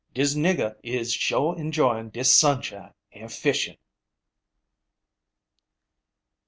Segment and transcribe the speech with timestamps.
[0.15, 3.77] Dis nigger is sho' enjoying dis sunshine and fishin'."